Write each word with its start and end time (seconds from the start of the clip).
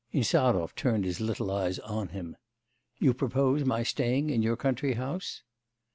Insarov 0.11 0.73
turned 0.73 1.05
his 1.05 1.21
little 1.21 1.51
eyes 1.51 1.77
on 1.77 2.07
him. 2.07 2.35
'You 2.97 3.13
propose 3.13 3.63
my 3.65 3.83
staying 3.83 4.31
in 4.31 4.41
your 4.41 4.57
country 4.57 4.93
house? 4.93 5.43